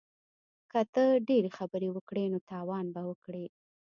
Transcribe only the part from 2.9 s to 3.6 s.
به وکړې